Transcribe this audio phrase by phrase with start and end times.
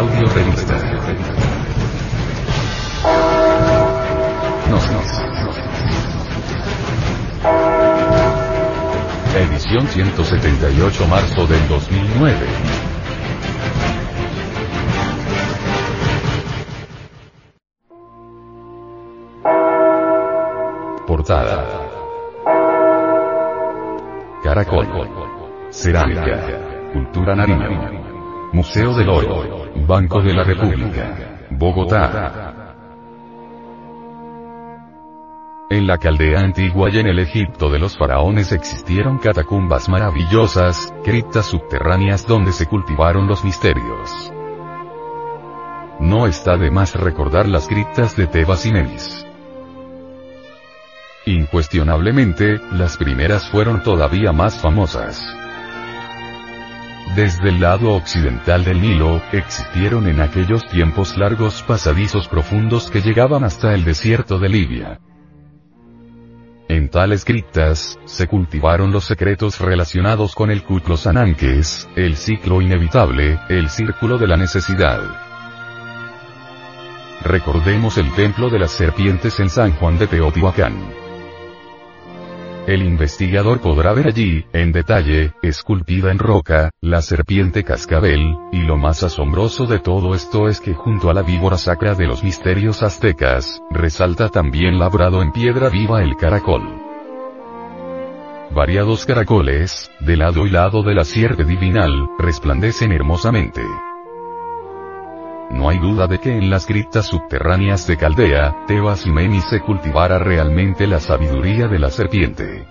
[0.00, 0.78] Audio Revista.
[4.66, 5.22] Gnosis.
[9.36, 12.46] Edición 178 marzo del 2009.
[21.06, 21.68] Portada.
[24.42, 24.88] Caracol.
[25.68, 26.90] Cerámica.
[26.94, 28.00] Cultura Nariño.
[28.54, 29.59] Museo del Oro.
[29.74, 31.46] Banco de la República.
[31.50, 32.76] Bogotá.
[35.70, 41.46] En la caldea antigua y en el Egipto de los faraones existieron catacumbas maravillosas, criptas
[41.46, 44.32] subterráneas donde se cultivaron los misterios.
[46.00, 49.26] No está de más recordar las criptas de Tebas y Menis.
[51.26, 55.39] Incuestionablemente, las primeras fueron todavía más famosas.
[57.20, 63.44] Desde el lado occidental del Nilo, existieron en aquellos tiempos largos pasadizos profundos que llegaban
[63.44, 65.00] hasta el desierto de Libia.
[66.70, 73.38] En tales criptas, se cultivaron los secretos relacionados con el Kutlos Ananques, el ciclo inevitable,
[73.50, 75.02] el círculo de la necesidad.
[77.22, 81.09] Recordemos el templo de las serpientes en San Juan de Teotihuacán.
[82.70, 88.76] El investigador podrá ver allí, en detalle, esculpida en roca, la serpiente cascabel, y lo
[88.76, 92.84] más asombroso de todo esto es que junto a la víbora sacra de los misterios
[92.84, 96.62] aztecas, resalta también labrado en piedra viva el caracol.
[98.54, 103.62] Variados caracoles, de lado y lado de la sierra divinal, resplandecen hermosamente.
[105.50, 109.60] No hay duda de que en las criptas subterráneas de Caldea, Tebas y Menis se
[109.60, 112.66] cultivara realmente la sabiduría de la serpiente.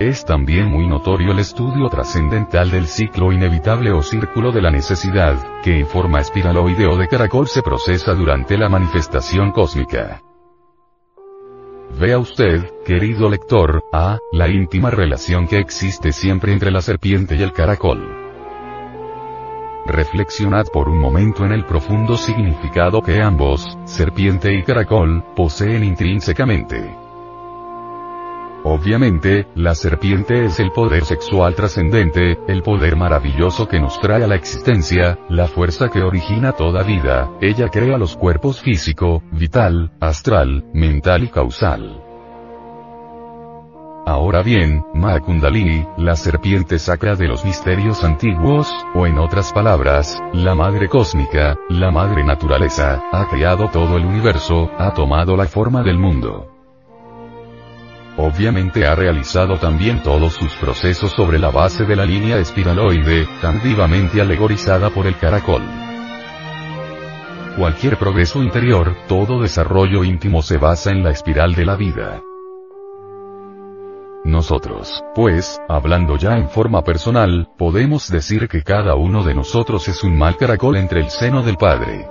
[0.00, 5.36] Es también muy notorio el estudio trascendental del ciclo inevitable o círculo de la necesidad,
[5.62, 10.22] que en forma espiraloide o de caracol se procesa durante la manifestación cósmica.
[11.98, 17.42] Vea usted, querido lector, a, la íntima relación que existe siempre entre la serpiente y
[17.42, 18.29] el caracol.
[20.00, 26.96] Reflexionad por un momento en el profundo significado que ambos, serpiente y caracol, poseen intrínsecamente.
[28.64, 34.26] Obviamente, la serpiente es el poder sexual trascendente, el poder maravilloso que nos trae a
[34.26, 40.64] la existencia, la fuerza que origina toda vida, ella crea los cuerpos físico, vital, astral,
[40.72, 42.09] mental y causal.
[44.10, 50.18] Ahora bien, Ma Kundalini, la serpiente sacra de los misterios antiguos, o en otras palabras,
[50.32, 55.84] la madre cósmica, la madre naturaleza, ha creado todo el universo, ha tomado la forma
[55.84, 56.48] del mundo.
[58.16, 63.62] Obviamente ha realizado también todos sus procesos sobre la base de la línea espiraloide, tan
[63.62, 65.62] vivamente alegorizada por el caracol.
[67.56, 72.24] Cualquier progreso interior, todo desarrollo íntimo se basa en la espiral de la vida.
[74.24, 80.04] Nosotros, pues, hablando ya en forma personal, podemos decir que cada uno de nosotros es
[80.04, 82.06] un mal caracol entre el seno del Padre.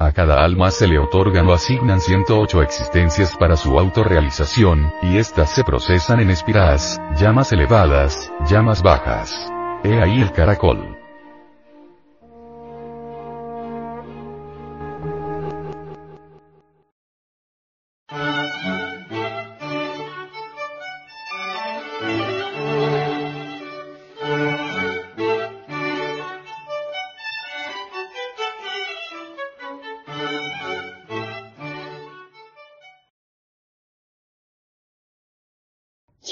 [0.00, 5.50] A cada alma se le otorgan o asignan 108 existencias para su autorrealización, y éstas
[5.50, 9.48] se procesan en espiras, llamas elevadas, llamas bajas.
[9.84, 10.91] He ahí el caracol.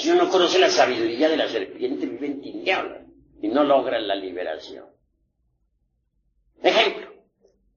[0.01, 3.03] Si uno conoce la sabiduría de la serpiente, vive en tinieblas
[3.39, 4.85] y no logra la liberación.
[6.59, 7.13] Ejemplo,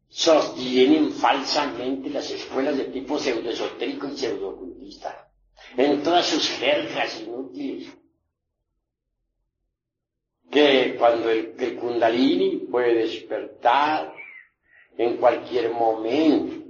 [0.08, 5.28] sostienen falsamente las escuelas de tipo pseudoesotérico y pseudoocultista
[5.76, 7.92] en todas sus jergas inútiles.
[10.50, 14.15] Que cuando el, el kundalini puede despertar
[14.97, 16.65] en cualquier momento,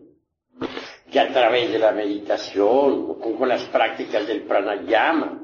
[1.12, 5.42] que a través de la meditación o con las prácticas del pranayama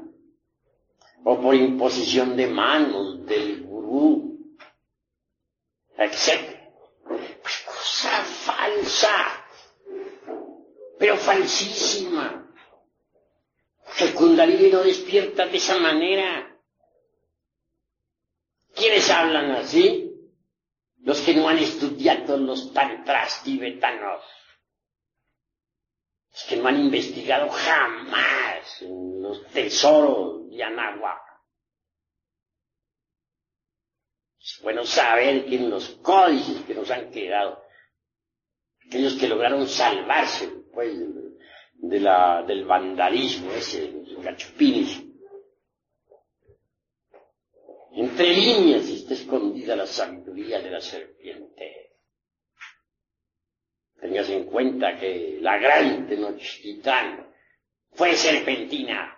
[1.23, 4.55] o por imposición de manos del gurú,
[5.97, 6.57] etc.
[7.41, 9.45] Pues cosa falsa,
[10.97, 12.47] pero falsísima.
[13.99, 16.47] El kundalini no despierta de esa manera.
[18.73, 20.07] ¿Quiénes hablan así?
[21.03, 24.23] Los que no han estudiado los tantras tibetanos
[26.33, 28.50] es que no han investigado jamás
[28.81, 31.21] los tesoros de Anáhuac.
[34.39, 37.63] Es bueno saber que en los códices que nos han quedado,
[38.87, 40.97] aquellos que lograron salvarse pues,
[41.75, 41.99] de
[42.47, 45.03] del vandalismo ese, los gachupines,
[47.93, 51.97] entre líneas está escondida la sabiduría de la serpiente.
[53.99, 57.30] Tengas en cuenta que la gran Tenochtitlan
[57.93, 59.17] fue serpentina.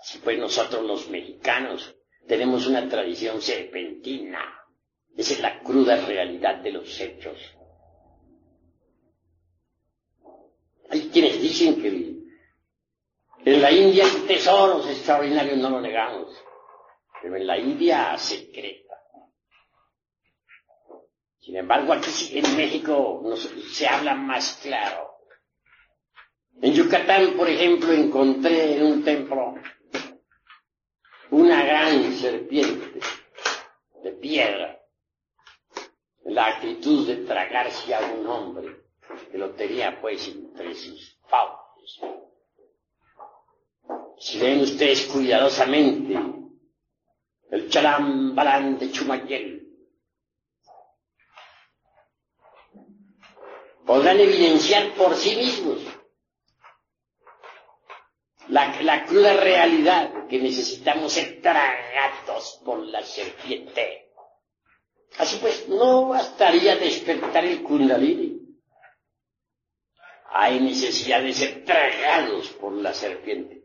[0.00, 1.94] Así pues nosotros los mexicanos
[2.26, 4.40] tenemos una tradición serpentina.
[5.16, 7.38] Esa es la cruda realidad de los hechos.
[10.90, 11.88] Hay quienes dicen que
[13.46, 16.36] en la India hay tesoros extraordinarios, no lo negamos,
[17.22, 18.86] pero en la India secreta.
[21.40, 23.22] Sin embargo, aquí en México
[23.72, 25.15] se habla más claro.
[26.62, 29.54] En Yucatán, por ejemplo, encontré en un templo
[31.30, 33.00] una gran serpiente
[34.02, 34.80] de piedra,
[36.24, 38.84] la actitud de tragarse a un hombre
[39.30, 42.00] que lo tenía pues entre sus fauces.
[44.18, 46.18] Si ven ustedes cuidadosamente
[47.50, 49.62] el chalambalán de Chumayel,
[53.84, 55.95] podrán evidenciar por sí mismos
[58.48, 64.10] la, cruda realidad que necesitamos ser tragados por la serpiente.
[65.18, 68.40] Así pues, no bastaría despertar el kundalini.
[70.30, 73.62] Hay necesidad de ser tragados por la serpiente.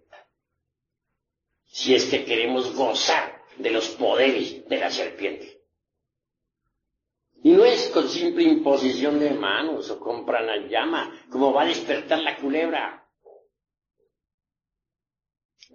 [1.66, 5.62] Si es que queremos gozar de los poderes de la serpiente.
[7.44, 12.20] Y no es con simple imposición de manos o con pranayama como va a despertar
[12.20, 13.01] la culebra.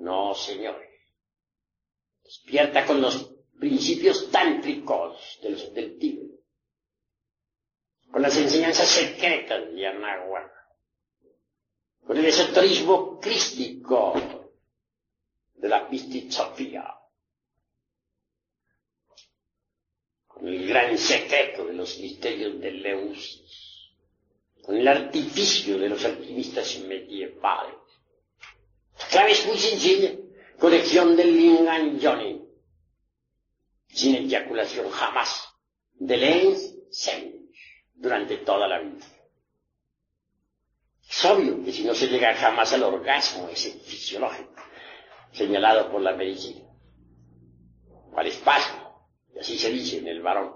[0.00, 0.90] No, señores.
[2.22, 6.26] Despierta con los principios tántricos del, del tigre.
[8.10, 10.52] Con las enseñanzas secretas de Anahuac.
[12.06, 14.14] Con el esoterismo crístico
[15.54, 16.94] de la pistizofía.
[20.26, 23.90] Con el gran secreto de los misterios de Leusis.
[24.62, 27.85] Con el artificio de los alquimistas medievales
[29.10, 30.12] clave es muy sencilla.
[30.58, 32.42] Colección del Lingan Johnny.
[33.88, 35.48] Sin eyaculación jamás.
[35.94, 37.50] De Lens Sen.
[37.94, 39.06] Durante toda la vida.
[41.08, 44.54] Es obvio que si no se llega jamás al orgasmo ese fisiológico,
[45.32, 46.66] señalado por la medicina,
[48.16, 50.54] al espasmo, y así se dice en el varón.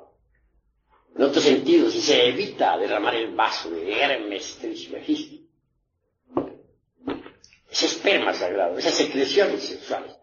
[1.14, 5.39] En otro sentido, si se evita derramar el vaso de Hermes Trismegisto,
[7.70, 10.16] ese esperma sagrado, esas secreciones sexuales,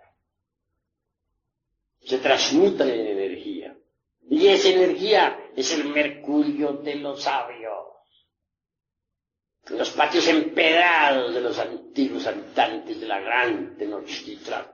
[2.03, 3.77] se transmutan en energía.
[4.29, 7.88] Y esa energía es el mercurio de los sabios.
[9.69, 14.65] Los patios empedrados de los antiguos habitantes de la gran Tenochtitlan,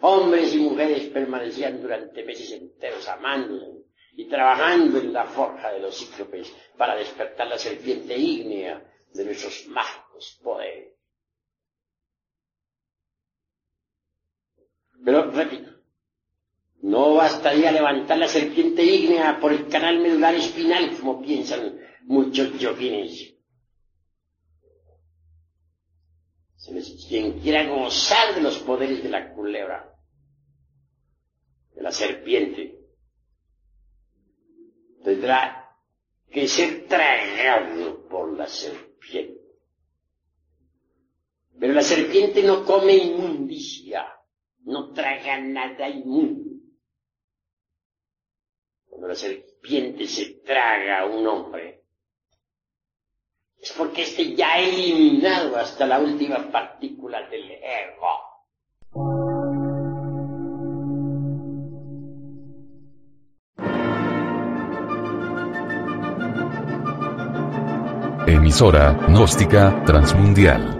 [0.00, 3.84] hombres y mujeres permanecían durante meses enteros amándose
[4.16, 8.82] y trabajando en la forja de los cíclopes para despertar la serpiente ígnea
[9.12, 10.99] de nuestros mágicos poderes.
[15.04, 15.70] Pero, repito,
[16.82, 23.34] no bastaría levantar la serpiente ígnea por el canal medular espinal, como piensan muchos yoguines.
[27.08, 29.94] Quien quiera gozar de los poderes de la culebra,
[31.74, 32.78] de la serpiente,
[35.02, 35.76] tendrá
[36.30, 39.40] que ser tragado por la serpiente.
[41.58, 44.19] Pero la serpiente no come inmundicia
[44.64, 46.50] no traga nada inmundo.
[48.86, 51.84] Cuando la serpiente se traga a un hombre,
[53.58, 58.30] es porque éste ya ha eliminado hasta la última partícula del ego.
[68.26, 70.79] Emisora, gnóstica, transmundial